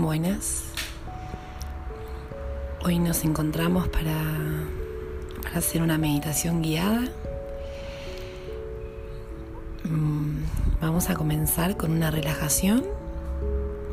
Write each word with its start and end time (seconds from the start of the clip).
Buenas. 0.00 0.62
Hoy 2.82 2.98
nos 2.98 3.22
encontramos 3.22 3.86
para, 3.88 4.14
hacer 5.54 5.82
una 5.82 5.98
meditación 5.98 6.62
guiada. 6.62 7.02
Mm, 9.84 10.38
vamos 10.80 11.10
a 11.10 11.14
comenzar 11.14 11.76
con 11.76 11.90
una 11.90 12.10
relajación. 12.10 12.82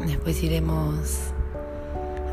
Después 0.06 0.42
iremos 0.44 0.96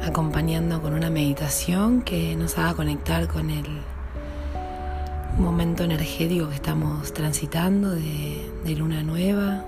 acompañando 0.04 0.80
con 0.80 0.94
una 0.94 1.10
meditación 1.10 2.02
que 2.02 2.36
nos 2.36 2.56
haga 2.58 2.74
conectar 2.74 3.26
con 3.26 3.50
el 3.50 3.82
momento 5.36 5.82
energético 5.82 6.48
que 6.48 6.54
estamos 6.54 7.12
transitando 7.12 7.90
de, 7.90 8.52
de 8.64 8.76
luna 8.76 9.02
nueva. 9.02 9.64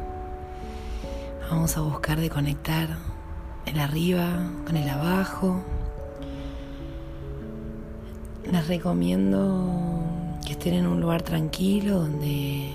Vamos 1.51 1.77
a 1.77 1.80
buscar 1.80 2.21
de 2.21 2.30
conectar 2.30 3.16
el 3.66 3.80
arriba 3.80 4.29
con 4.65 4.77
el 4.77 4.88
abajo. 4.88 5.62
Les 8.51 8.66
recomiendo 8.69 10.02
que 10.45 10.52
estén 10.52 10.74
en 10.74 10.87
un 10.87 11.01
lugar 11.01 11.23
tranquilo 11.23 11.98
donde 11.98 12.73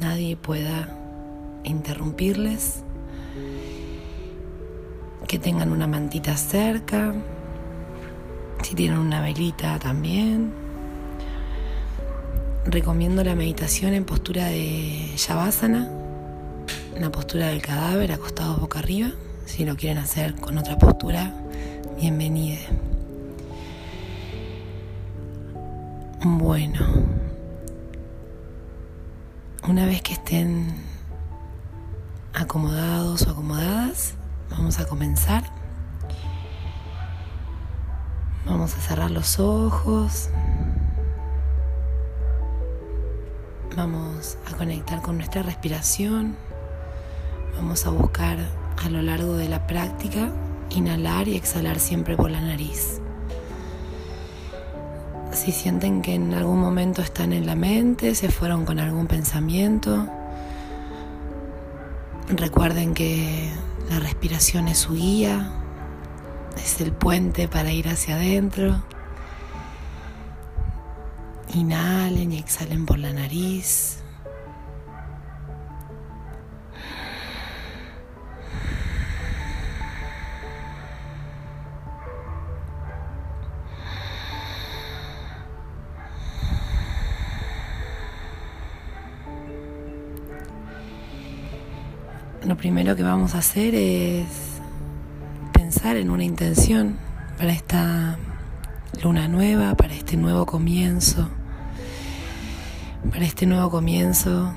nadie 0.00 0.36
pueda 0.36 0.88
interrumpirles, 1.64 2.82
que 5.26 5.38
tengan 5.38 5.72
una 5.72 5.86
mantita 5.86 6.36
cerca, 6.36 7.14
si 8.62 8.74
tienen 8.74 8.98
una 8.98 9.22
velita 9.22 9.78
también. 9.78 10.52
Recomiendo 12.66 13.24
la 13.24 13.34
meditación 13.34 13.94
en 13.94 14.04
postura 14.04 14.46
de 14.46 15.12
Shavasana, 15.16 15.88
una 16.96 17.10
postura 17.10 17.48
del 17.48 17.62
cadáver 17.62 18.12
acostado 18.12 18.56
boca 18.58 18.80
arriba. 18.80 19.12
Si 19.46 19.64
lo 19.64 19.76
quieren 19.76 19.98
hacer 19.98 20.34
con 20.34 20.58
otra 20.58 20.76
postura, 20.76 21.32
bienvenida. 21.98 22.58
Bueno, 26.22 26.80
una 29.66 29.86
vez 29.86 30.02
que 30.02 30.14
estén 30.14 30.74
acomodados 32.34 33.26
o 33.26 33.30
acomodadas, 33.30 34.14
vamos 34.50 34.80
a 34.80 34.86
comenzar. 34.86 35.44
Vamos 38.44 38.76
a 38.76 38.80
cerrar 38.80 39.12
los 39.12 39.38
ojos. 39.38 40.28
Vamos 43.76 44.38
a 44.52 44.56
conectar 44.56 45.00
con 45.02 45.16
nuestra 45.16 45.42
respiración. 45.42 46.36
Vamos 47.54 47.86
a 47.86 47.90
buscar 47.90 48.65
a 48.84 48.88
lo 48.88 49.02
largo 49.02 49.36
de 49.36 49.48
la 49.48 49.66
práctica 49.66 50.30
inhalar 50.70 51.28
y 51.28 51.36
exhalar 51.36 51.78
siempre 51.78 52.16
por 52.16 52.30
la 52.30 52.40
nariz. 52.40 53.00
Si 55.32 55.52
sienten 55.52 56.02
que 56.02 56.14
en 56.14 56.32
algún 56.34 56.60
momento 56.60 57.02
están 57.02 57.32
en 57.32 57.46
la 57.46 57.56
mente, 57.56 58.14
se 58.14 58.30
fueron 58.30 58.64
con 58.64 58.78
algún 58.78 59.06
pensamiento, 59.06 60.08
recuerden 62.28 62.94
que 62.94 63.50
la 63.90 64.00
respiración 64.00 64.68
es 64.68 64.78
su 64.78 64.94
guía, 64.94 65.52
es 66.56 66.80
el 66.80 66.92
puente 66.92 67.48
para 67.48 67.70
ir 67.72 67.88
hacia 67.88 68.16
adentro. 68.16 68.82
Inhalen 71.54 72.32
y 72.32 72.38
exhalen 72.38 72.86
por 72.86 72.98
la 72.98 73.12
nariz. 73.12 73.98
Lo 92.46 92.56
primero 92.56 92.94
que 92.94 93.02
vamos 93.02 93.34
a 93.34 93.38
hacer 93.38 93.74
es 93.74 94.28
pensar 95.52 95.96
en 95.96 96.10
una 96.10 96.22
intención 96.22 96.96
para 97.36 97.50
esta 97.50 98.20
luna 99.02 99.26
nueva, 99.26 99.74
para 99.74 99.94
este 99.94 100.16
nuevo 100.16 100.46
comienzo, 100.46 101.28
para 103.10 103.24
este 103.24 103.46
nuevo 103.46 103.68
comienzo 103.68 104.52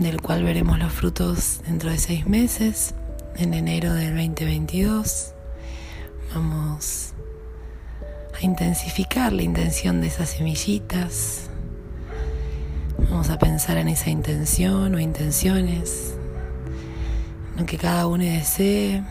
del 0.00 0.22
cual 0.22 0.44
veremos 0.44 0.78
los 0.78 0.94
frutos 0.94 1.60
dentro 1.66 1.90
de 1.90 1.98
seis 1.98 2.26
meses, 2.26 2.94
en 3.36 3.52
enero 3.52 3.92
del 3.92 4.16
2022. 4.16 5.34
Vamos 6.34 7.12
a 8.34 8.42
intensificar 8.42 9.30
la 9.34 9.42
intención 9.42 10.00
de 10.00 10.06
esas 10.06 10.30
semillitas. 10.30 11.50
Vamos 13.10 13.28
a 13.28 13.38
pensar 13.38 13.76
en 13.76 13.88
esa 13.88 14.08
intención 14.08 14.94
o 14.94 14.98
intenciones 14.98 16.16
lo 17.56 17.64
que 17.64 17.78
cada 17.78 18.06
uno 18.06 18.24
desee. 18.24 19.02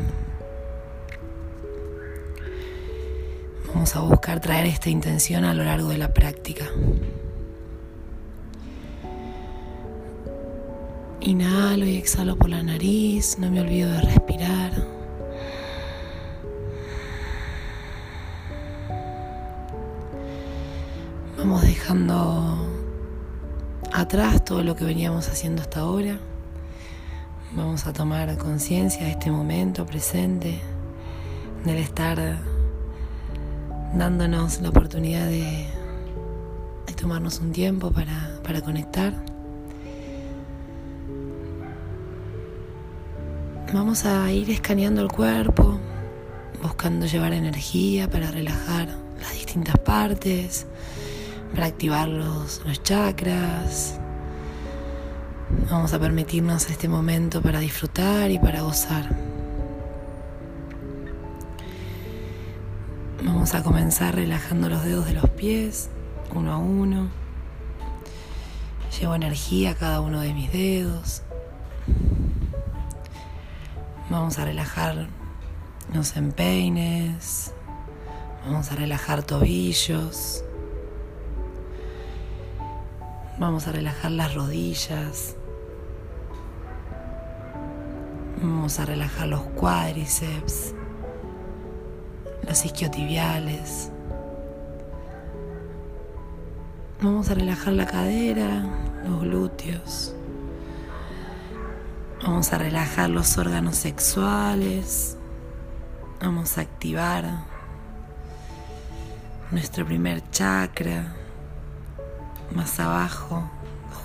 Vamos 3.68 3.96
a 3.96 4.02
buscar 4.02 4.40
traer 4.40 4.68
esta 4.68 4.90
intención 4.90 5.44
a 5.46 5.54
lo 5.54 5.64
largo 5.64 5.90
de 5.90 5.98
la 5.98 6.14
práctica. 6.14 6.66
Inhalo 11.22 11.86
y 11.86 11.98
exhalo 11.98 12.36
por 12.36 12.50
la 12.50 12.62
nariz, 12.62 13.38
no 13.40 13.50
me 13.50 13.62
olvido 13.62 13.92
de 13.92 14.02
respirar. 14.02 14.72
Vamos 21.38 21.64
dejando 21.64 22.68
atrás 23.92 24.46
todo 24.46 24.64
lo 24.64 24.76
que 24.76 24.86
veníamos 24.86 25.28
haciendo 25.28 25.64
hasta 25.64 25.80
ahora. 25.80 26.20
Vamos 27.56 27.88
a 27.88 27.94
tomar 27.94 28.38
conciencia 28.38 29.06
de 29.06 29.12
este 29.12 29.32
momento 29.32 29.86
presente, 29.86 30.60
del 31.64 31.78
estar 31.78 32.38
dándonos 33.94 34.60
la 34.60 34.70
oportunidad 34.70 35.26
de, 35.28 35.66
de 36.86 36.94
tomarnos 36.94 37.40
un 37.40 37.54
tiempo 37.54 37.92
para, 37.92 38.42
para 38.44 38.60
conectar. 38.60 39.14
Vamos 43.74 44.06
a 44.06 44.30
ir 44.34 44.50
escaneando 44.50 45.02
el 45.02 45.08
cuerpo, 45.08 45.80
buscando 46.62 47.06
llevar 47.06 47.32
energía 47.32 48.10
para 48.10 48.32
relajar 48.32 48.90
las 49.22 49.34
distintas 49.34 49.78
partes, 49.78 50.68
para 51.54 51.68
activar 51.68 52.10
los, 52.10 52.62
los 52.66 52.84
chakras, 52.84 53.98
Vamos 55.70 55.94
a 55.94 56.00
permitirnos 56.00 56.70
este 56.70 56.88
momento 56.88 57.42
para 57.42 57.60
disfrutar 57.60 58.30
y 58.30 58.38
para 58.38 58.62
gozar. 58.62 59.10
Vamos 63.24 63.56
a 63.56 63.64
comenzar 63.64 64.14
relajando 64.14 64.70
los 64.70 64.84
dedos 64.84 65.08
de 65.08 65.14
los 65.14 65.28
pies, 65.32 65.90
uno 66.36 66.54
a 66.54 66.58
uno. 66.58 67.10
Llevo 69.00 69.16
energía 69.16 69.72
a 69.72 69.76
cada 69.76 70.02
uno 70.02 70.22
de 70.22 70.36
mis 70.36 70.52
dedos. 70.54 71.24
Vamos 74.12 74.38
a 74.38 74.46
relajar 74.46 75.08
los 75.92 76.16
empeines. 76.16 77.54
Vamos 78.46 78.72
a 78.72 78.76
relajar 78.76 79.24
tobillos. 79.24 80.44
Vamos 83.40 83.68
a 83.68 83.72
relajar 83.72 84.12
las 84.12 84.36
rodillas. 84.36 85.36
Vamos 88.48 88.80
a 88.80 88.86
relajar 88.86 89.28
los 89.28 89.42
cuádriceps, 89.42 90.76
los 92.48 92.64
isquiotibiales. 92.64 93.90
Vamos 97.02 97.28
a 97.32 97.34
relajar 97.34 97.74
la 97.74 97.88
cadera, 97.88 98.64
los 99.04 99.22
glúteos. 99.22 100.14
Vamos 102.22 102.54
a 102.54 102.60
relajar 102.60 103.10
los 103.10 103.36
órganos 103.40 103.78
sexuales. 103.78 105.18
Vamos 106.22 106.60
a 106.60 106.62
activar 106.62 107.26
nuestro 109.50 109.88
primer 109.88 110.22
chakra 110.30 111.16
más 112.56 112.80
abajo, 112.80 113.50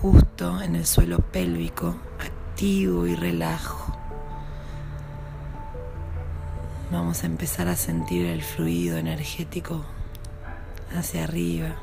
justo 0.00 0.62
en 0.62 0.76
el 0.76 0.87
suelo 0.87 1.19
pélvico, 1.19 1.94
activo 2.19 3.06
y 3.06 3.14
relajo. 3.14 3.89
Vamos 6.90 7.22
a 7.22 7.26
empezar 7.26 7.69
a 7.69 7.76
sentir 7.76 8.26
el 8.26 8.42
fluido 8.42 8.96
energético 8.96 9.84
hacia 10.96 11.25
arriba. 11.25 11.76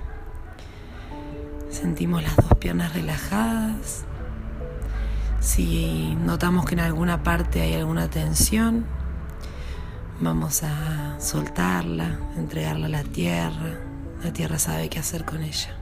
Sentimos 1.70 2.24
las 2.24 2.36
dos 2.36 2.58
piernas 2.60 2.94
relajadas. 2.94 4.06
Si 5.40 6.16
notamos 6.16 6.66
que 6.66 6.76
en 6.76 6.82
alguna 6.82 7.24
parte 7.24 7.62
hay 7.62 7.76
alguna 7.76 8.10
tensión, 8.10 8.86
Vamos 10.20 10.64
a 10.64 11.16
soltarla, 11.20 12.18
entregarla 12.38 12.88
a 12.88 12.90
la 12.90 13.04
tierra. 13.04 13.78
La 14.24 14.34
tierra 14.34 14.58
sabe 14.58 14.90
qué 14.90 14.98
hacer 14.98 15.26
con 15.26 15.44
ella. 15.44 15.78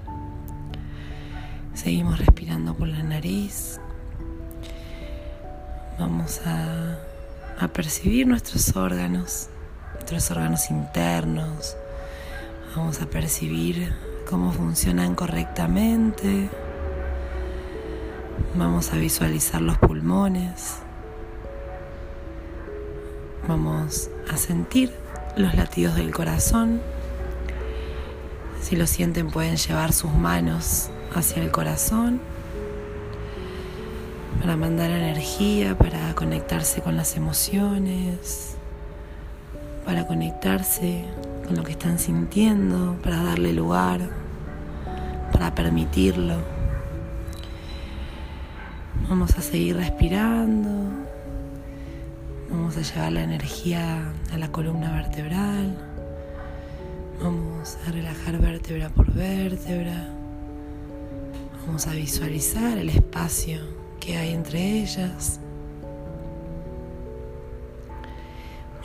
Seguimos 1.74 2.20
respirando 2.20 2.76
por 2.76 2.90
la 2.90 3.02
nariz. 3.02 3.80
Vamos 5.98 6.42
a, 6.46 6.98
a 7.60 7.68
percibir 7.68 8.28
nuestros 8.28 8.76
órganos, 8.76 9.48
nuestros 9.94 10.32
órganos 10.32 10.70
internos. 10.70 11.78
Vamos 12.76 13.02
a 13.02 13.06
percibir 13.06 13.94
cómo 14.30 14.52
funcionan 14.52 15.16
correctamente. 15.16 16.50
Vamos 18.56 18.92
a 18.92 18.98
visualizar 18.98 19.62
los 19.62 19.78
pulmones. 19.78 20.78
Vamos 23.48 24.10
a 24.30 24.38
sentir 24.38 24.92
los 25.38 25.56
latidos 25.56 25.96
del 25.96 26.12
corazón. 26.12 26.82
Si 28.62 28.76
lo 28.76 28.88
sienten 28.88 29.30
pueden 29.30 29.58
llevar 29.58 29.94
sus 29.94 30.12
manos 30.12 30.90
hacia 31.14 31.44
el 31.44 31.52
corazón 31.52 32.20
para 34.40 34.58
mandar 34.58 34.92
energía, 34.92 35.78
para 35.78 36.14
conectarse 36.16 36.82
con 36.82 36.96
las 36.96 37.16
emociones, 37.16 38.56
para 39.86 40.06
conectarse 40.08 41.06
con 41.46 41.56
lo 41.56 41.64
que 41.64 41.72
están 41.72 42.00
sintiendo, 42.00 42.98
para 43.04 43.24
darle 43.24 43.54
lugar, 43.54 44.02
para 45.32 45.54
permitirlo. 45.54 46.38
Vamos 49.10 49.38
a 49.38 49.42
seguir 49.42 49.78
respirando. 49.78 50.70
Vamos 52.50 52.78
a 52.78 52.82
llevar 52.82 53.12
la 53.12 53.24
energía 53.24 54.14
a 54.32 54.38
la 54.38 54.52
columna 54.52 54.92
vertebral. 54.94 55.78
Vamos 57.22 57.78
a 57.88 57.92
relajar 57.92 58.40
vértebra 58.40 58.90
por 58.90 59.12
vértebra. 59.12 60.08
Vamos 61.66 61.88
a 61.88 61.94
visualizar 61.94 62.78
el 62.78 62.90
espacio 62.90 63.85
que 64.06 64.18
hay 64.18 64.34
entre 64.34 64.82
ellas. 64.82 65.40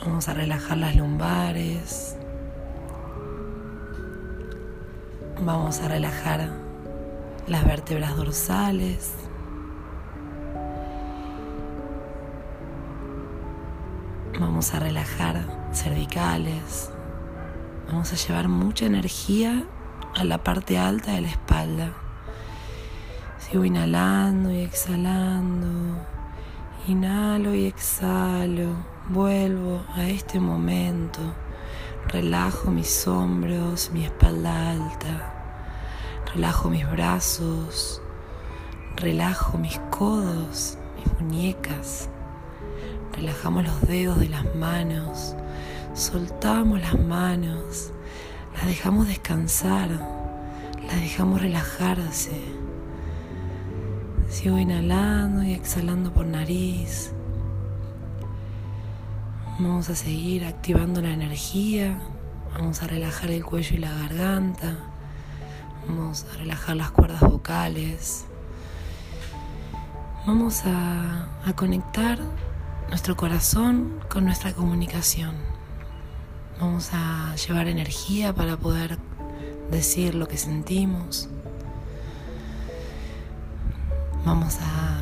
Vamos 0.03 0.27
a 0.27 0.33
relajar 0.33 0.77
las 0.77 0.95
lumbares. 0.95 2.15
Vamos 5.39 5.79
a 5.79 5.87
relajar 5.87 6.49
las 7.47 7.65
vértebras 7.65 8.15
dorsales. 8.15 9.13
Vamos 14.39 14.73
a 14.73 14.79
relajar 14.79 15.45
cervicales. 15.71 16.89
Vamos 17.87 18.11
a 18.11 18.15
llevar 18.15 18.47
mucha 18.47 18.85
energía 18.85 19.65
a 20.15 20.23
la 20.23 20.43
parte 20.43 20.79
alta 20.79 21.11
de 21.11 21.21
la 21.21 21.29
espalda. 21.29 21.93
Sigo 23.51 23.65
inhalando 23.65 24.49
y 24.49 24.61
exhalando. 24.61 25.67
Inhalo 26.87 27.53
y 27.53 27.65
exhalo. 27.65 28.77
Vuelvo 29.09 29.83
a 29.93 30.07
este 30.07 30.39
momento. 30.39 31.19
Relajo 32.07 32.71
mis 32.71 33.05
hombros, 33.09 33.91
mi 33.91 34.05
espalda 34.05 34.71
alta. 34.71 35.33
Relajo 36.33 36.69
mis 36.69 36.89
brazos. 36.89 38.01
Relajo 38.95 39.57
mis 39.57 39.77
codos, 39.89 40.77
mis 40.95 41.19
muñecas. 41.19 42.07
Relajamos 43.11 43.65
los 43.65 43.81
dedos 43.81 44.17
de 44.17 44.29
las 44.29 44.55
manos. 44.55 45.35
Soltamos 45.93 46.79
las 46.79 46.97
manos. 46.97 47.91
Las 48.55 48.67
dejamos 48.67 49.09
descansar. 49.09 49.89
Las 50.87 51.01
dejamos 51.01 51.41
relajarse. 51.41 52.60
Sigo 54.31 54.57
inhalando 54.57 55.43
y 55.43 55.53
exhalando 55.53 56.13
por 56.13 56.25
nariz. 56.25 57.11
Vamos 59.59 59.89
a 59.89 59.95
seguir 59.95 60.45
activando 60.45 61.01
la 61.01 61.11
energía. 61.11 61.99
Vamos 62.53 62.81
a 62.81 62.87
relajar 62.87 63.29
el 63.29 63.43
cuello 63.43 63.75
y 63.75 63.79
la 63.79 63.93
garganta. 63.93 64.77
Vamos 65.85 66.25
a 66.31 66.37
relajar 66.37 66.77
las 66.77 66.91
cuerdas 66.91 67.19
vocales. 67.19 68.25
Vamos 70.25 70.61
a, 70.65 71.27
a 71.45 71.53
conectar 71.53 72.17
nuestro 72.87 73.17
corazón 73.17 73.99
con 74.09 74.23
nuestra 74.23 74.53
comunicación. 74.53 75.35
Vamos 76.57 76.91
a 76.93 77.35
llevar 77.35 77.67
energía 77.67 78.33
para 78.33 78.55
poder 78.55 78.97
decir 79.69 80.15
lo 80.15 80.29
que 80.29 80.37
sentimos. 80.37 81.27
Vamos 84.25 84.59
a, 84.61 85.01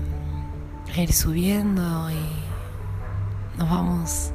ir 0.95 1.12
subiendo 1.13 2.10
y 2.10 3.57
nos 3.57 3.69
vamos 3.69 4.31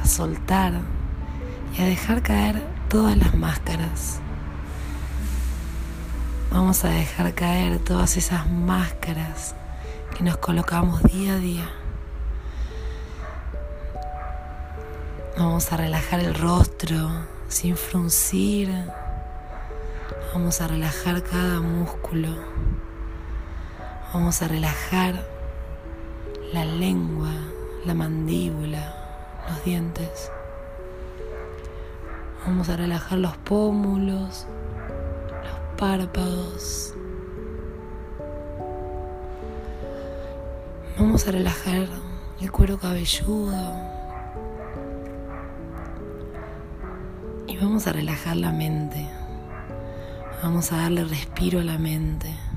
a 0.00 0.06
soltar 0.06 0.74
y 1.76 1.82
a 1.82 1.86
dejar 1.86 2.22
caer 2.22 2.62
todas 2.88 3.16
las 3.16 3.34
máscaras. 3.34 4.20
Vamos 6.52 6.84
a 6.84 6.88
dejar 6.88 7.34
caer 7.34 7.80
todas 7.80 8.16
esas 8.16 8.48
máscaras 8.48 9.56
que 10.16 10.22
nos 10.22 10.36
colocamos 10.36 11.02
día 11.02 11.34
a 11.34 11.38
día. 11.38 11.70
Vamos 15.36 15.72
a 15.72 15.76
relajar 15.76 16.20
el 16.20 16.34
rostro 16.34 17.10
sin 17.48 17.76
fruncir. 17.76 18.72
Vamos 20.32 20.60
a 20.60 20.68
relajar 20.68 21.22
cada 21.24 21.60
músculo. 21.60 22.36
Vamos 24.12 24.42
a 24.42 24.48
relajar 24.48 25.24
la 26.52 26.64
lengua, 26.64 27.30
la 27.86 27.94
mandíbula, 27.94 28.92
los 29.48 29.64
dientes. 29.64 30.32
Vamos 32.44 32.68
a 32.70 32.76
relajar 32.76 33.18
los 33.18 33.36
pómulos, 33.36 34.48
los 35.44 35.78
párpados. 35.78 36.94
Vamos 40.98 41.28
a 41.28 41.30
relajar 41.30 41.86
el 42.40 42.50
cuero 42.50 42.78
cabelludo. 42.80 43.74
Y 47.46 47.56
vamos 47.58 47.86
a 47.86 47.92
relajar 47.92 48.34
la 48.34 48.50
mente. 48.50 49.08
Vamos 50.42 50.72
a 50.72 50.78
darle 50.78 51.04
respiro 51.04 51.60
a 51.60 51.64
la 51.64 51.78
mente. 51.78 52.49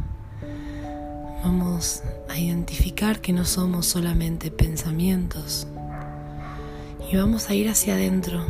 Vamos 1.43 2.03
a 2.29 2.39
identificar 2.39 3.19
que 3.19 3.33
no 3.33 3.43
somos 3.43 3.85
solamente 3.85 4.49
pensamientos 4.49 5.67
y 7.11 7.17
vamos 7.17 7.49
a 7.49 7.53
ir 7.53 7.67
hacia 7.67 7.95
adentro 7.95 8.45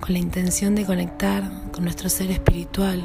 con 0.00 0.14
la 0.14 0.18
intención 0.18 0.74
de 0.74 0.86
conectar 0.86 1.70
con 1.70 1.84
nuestro 1.84 2.08
ser 2.08 2.30
espiritual, 2.30 3.04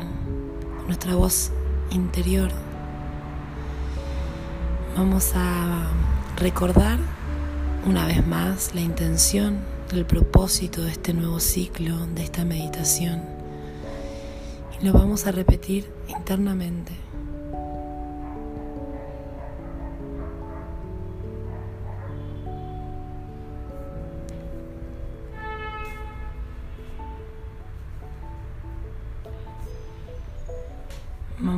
con 0.78 0.86
nuestra 0.88 1.16
voz 1.16 1.52
interior. 1.92 2.50
Vamos 4.96 5.34
a 5.36 5.92
recordar 6.38 6.98
una 7.86 8.08
vez 8.08 8.26
más 8.26 8.74
la 8.74 8.80
intención, 8.80 9.60
el 9.92 10.06
propósito 10.06 10.82
de 10.82 10.92
este 10.92 11.14
nuevo 11.14 11.42
ciclo, 11.42 12.08
de 12.08 12.24
esta 12.24 12.46
meditación. 12.46 13.22
Y 14.80 14.86
lo 14.86 14.94
vamos 14.94 15.28
a 15.28 15.34
repetir 15.34 15.92
internamente. 16.08 17.05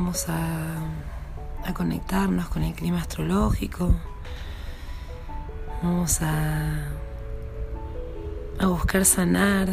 Vamos 0.08 0.24
a, 0.30 1.74
conectarnos 1.74 2.48
con 2.48 2.62
el 2.62 2.72
clima 2.72 2.98
astrológico. 2.98 3.94
Vamos 5.82 6.22
a, 6.22 6.86
a 8.58 8.66
buscar 8.68 9.04
sanar, 9.04 9.68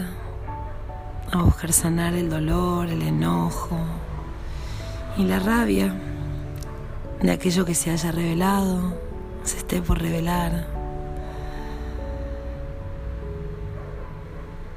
a 1.32 1.42
buscar 1.42 1.72
sanar 1.72 2.15
el 2.15 2.30
dolor, 2.30 2.89
el 2.89 3.01
enojo 3.04 3.77
y 5.15 5.24
la 5.24 5.39
rabia 5.39 5.96
de 7.22 7.32
aquello 7.32 7.63
que 7.63 7.74
se 7.74 7.92
haya 7.92 8.12
revelado, 8.12 8.94
se 9.46 9.60
esté 9.60 9.82
por 9.82 10.01
revelar. 10.01 10.68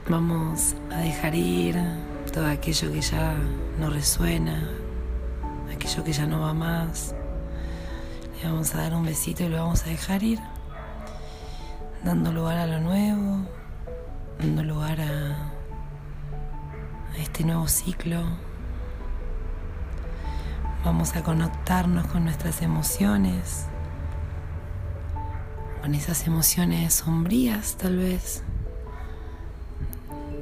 Vamos 0.09 0.77
a 0.93 0.99
dejar 0.99 1.35
ir 1.35 1.75
todo 2.33 2.47
aquello 2.47 2.93
que 2.93 3.01
ya 3.01 3.35
no 3.81 3.91
resuena, 3.91 4.78
aquello 5.89 6.05
que 6.05 6.13
ya 6.13 6.27
no 6.27 6.41
va 6.41 6.53
más. 6.53 7.15
Le 8.37 8.49
vamos 8.51 8.75
a 8.75 8.83
dar 8.83 8.95
un 8.95 9.07
besito 9.07 9.45
y 9.45 9.49
lo 9.49 9.57
vamos 9.57 9.85
a 9.85 9.89
dejar 9.89 10.23
ir, 10.23 10.39
dando 12.05 12.31
lugar 12.31 12.59
a 12.59 12.67
lo 12.67 12.79
nuevo. 12.81 13.47
dando 14.39 14.63
lugar 14.63 15.01
a, 15.01 15.53
este 17.19 17.43
nuevo 17.43 17.67
ciclo. 17.69 18.23
Vamos 20.85 21.17
a 21.17 21.23
conectarnos 21.23 22.07
con 22.09 22.25
nuestras 22.25 22.61
emociones, 22.61 23.65
con 25.81 25.95
esas 25.95 26.27
emociones 26.27 26.95
sombrías 26.95 27.77
tal 27.77 27.97
vez, 27.97 28.43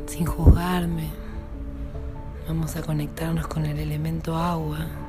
sin 0.09 0.27
juzgarme. 0.27 1.09
Vamos 2.49 2.75
a 2.75 2.83
conectarnos 2.83 3.47
con 3.47 3.65
el 3.65 3.79
elemento 3.79 4.37
agua. 4.37 5.06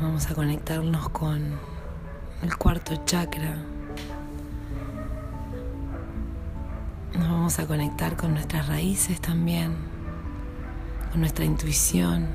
Vamos 0.00 0.30
a 0.30 0.34
conectarnos 0.34 1.08
con 1.08 1.58
el 2.42 2.56
cuarto 2.56 2.94
chakra. 3.04 3.56
Nos 7.14 7.28
vamos 7.28 7.58
a 7.58 7.66
conectar 7.66 8.16
con 8.16 8.34
nuestras 8.34 8.68
raíces 8.68 9.20
también, 9.20 9.74
con 11.10 11.20
nuestra 11.20 11.44
intuición. 11.44 12.28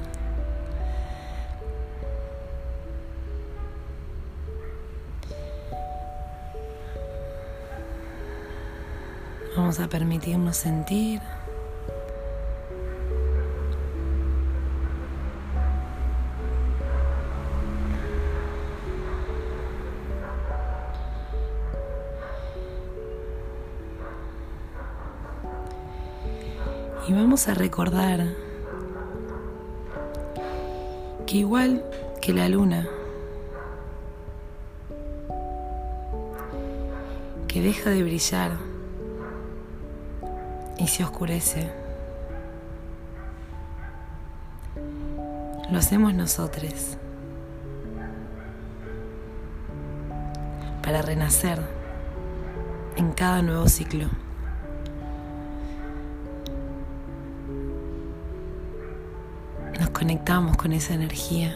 Vamos 9.55 9.79
a 9.79 9.87
permitirnos 9.87 10.57
sentir. 10.57 11.21
Vamos 27.33 27.47
a 27.47 27.55
recordar 27.55 28.27
que 31.25 31.37
igual 31.37 31.83
que 32.21 32.31
la 32.31 32.47
luna, 32.47 32.87
que 37.47 37.59
deja 37.59 37.89
de 37.89 38.03
brillar 38.03 38.51
y 40.77 40.85
se 40.85 41.03
oscurece, 41.03 41.71
lo 45.71 45.79
hacemos 45.79 46.13
nosotros 46.13 46.99
para 50.83 51.01
renacer 51.01 51.59
en 52.95 53.11
cada 53.11 53.41
nuevo 53.41 53.67
ciclo. 53.67 54.22
Conectamos 60.03 60.57
con 60.57 60.73
esa 60.73 60.95
energía, 60.95 61.53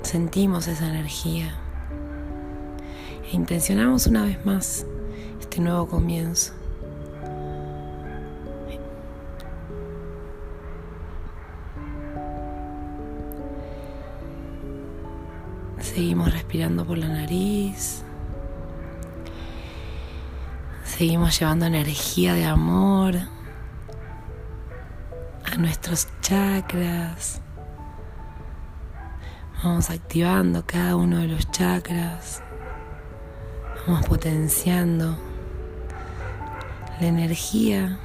sentimos 0.00 0.66
esa 0.66 0.88
energía 0.88 1.54
e 3.30 3.36
intencionamos 3.36 4.06
una 4.06 4.24
vez 4.24 4.42
más 4.46 4.86
este 5.38 5.60
nuevo 5.60 5.86
comienzo. 5.86 6.54
Seguimos 15.82 16.32
respirando 16.32 16.86
por 16.86 16.96
la 16.96 17.08
nariz. 17.08 18.04
Seguimos 20.86 21.38
llevando 21.38 21.66
energía 21.66 22.32
de 22.32 22.46
amor 22.46 23.33
nuestros 25.58 26.08
chakras. 26.20 27.40
Vamos 29.62 29.90
activando 29.90 30.64
cada 30.66 30.96
uno 30.96 31.18
de 31.18 31.28
los 31.28 31.50
chakras. 31.50 32.42
Vamos 33.86 34.06
potenciando 34.06 35.16
la 37.00 37.06
energía. 37.06 37.98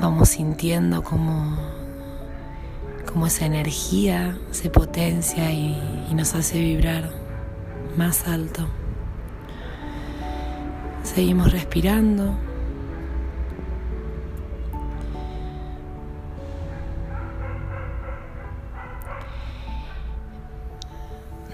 Vamos 0.00 0.30
sintiendo 0.30 1.02
como, 1.02 1.56
como 3.10 3.26
esa 3.26 3.46
energía 3.46 4.38
se 4.50 4.70
potencia 4.70 5.52
y 5.52 6.12
nos 6.14 6.34
hace 6.34 6.58
vibrar 6.60 7.10
más 7.96 8.26
alto. 8.26 8.66
Seguimos 11.02 11.52
respirando. 11.52 12.53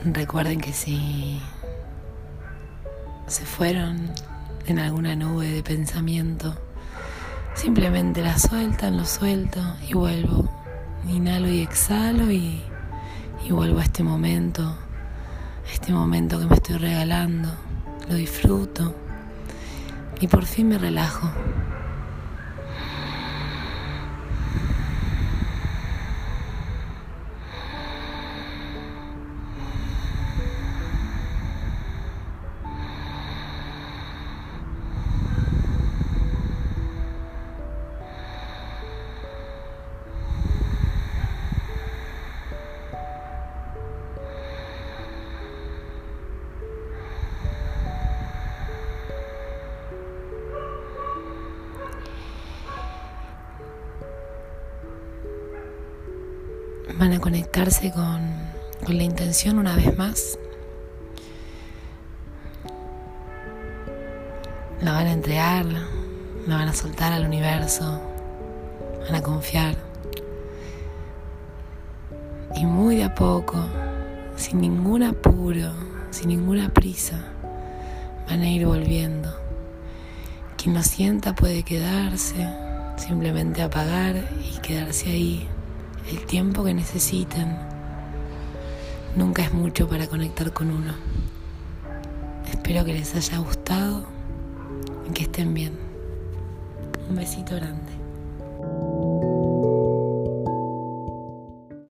Recuerden 0.05 0.63
que 0.63 0.73
si 0.73 1.39
se 3.27 3.45
fueron 3.45 4.11
en 4.67 4.79
alguna 4.79 5.15
nube 5.15 5.49
de 5.49 5.63
pensamiento, 5.63 6.55
simplemente 7.55 8.23
la 8.23 8.39
sueltan, 8.39 8.97
lo 8.97 9.05
suelto 9.05 9.61
y 9.87 9.93
vuelvo. 9.93 10.49
Inhalo 11.07 11.49
y 11.49 11.61
exhalo 11.61 12.31
y, 12.31 12.63
vuelvo 13.51 13.81
a 13.81 13.83
este 13.83 14.03
momento, 14.03 14.63
a 14.63 15.73
este 15.73 15.93
momento 15.93 16.39
que 16.39 16.47
me 16.47 16.55
estoy 16.55 16.79
regalando. 16.79 17.51
Lo 18.09 18.15
disfruto 18.15 18.95
y 20.19 20.29
por 20.29 20.47
fin 20.47 20.71
me 20.71 20.79
relajo. 20.79 21.31
Van 57.01 57.15
a 57.15 57.19
conectarse 57.19 57.91
con, 57.91 58.51
la 58.87 59.03
intención 59.03 59.59
una 59.59 59.75
vez 59.75 59.97
más. 59.97 60.39
La 64.83 64.93
van 64.93 65.07
a 65.07 65.13
entregar, 65.13 65.65
la 66.47 66.57
van 66.57 66.69
a 66.69 66.75
soltar 66.75 67.15
al 67.15 67.25
universo, 67.25 68.03
van 69.01 69.15
a 69.15 69.23
confiar. 69.23 69.77
Y 72.55 72.67
muy 72.67 72.97
de 72.97 73.05
a 73.05 73.15
poco, 73.15 73.57
sin 74.37 74.61
ningún 74.61 75.03
apuro, 75.03 75.73
sin 76.11 76.29
ninguna 76.29 76.69
prisa, 76.69 77.19
van 78.29 78.43
a 78.43 78.51
ir 78.51 78.67
volviendo. 78.67 79.35
Quien 80.59 80.75
lo 80.75 80.83
sienta 80.83 81.35
puede 81.35 81.63
quedarse, 81.63 82.47
simplemente 82.97 83.63
apagar 83.63 84.17
y 84.45 84.59
quedarse 84.59 85.09
ahí 85.09 85.49
el 86.09 86.25
tiempo 86.27 86.65
que 86.65 86.75
necesiten. 86.75 87.57
Nunca 89.17 89.43
es 89.43 89.53
mucho 89.53 89.89
para 89.89 90.07
conectar 90.07 90.53
con 90.53 90.71
uno. 90.71 90.95
Espero 92.51 92.85
que 92.85 92.95
les 92.95 93.15
haya 93.15 93.39
gustado 93.39 94.07
y 95.09 95.13
que 95.13 95.25
estén 95.25 95.55
bien. 95.55 95.73
Un 97.09 97.17
besito 97.17 97.57
grande. 97.57 98.00